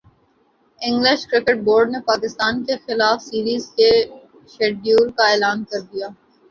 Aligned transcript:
English 0.81 1.21
cricket 1.31 1.57
board 1.65 1.87
نے 1.91 1.99
پاکستان 2.05 2.53
کیخلاف 2.65 3.17
series 3.23 3.63
کے 3.77 3.91
شیڈول 4.53 5.07
کا 5.17 5.29
اعلان 5.31 5.63
کر 5.69 5.81
دیا 5.91 6.07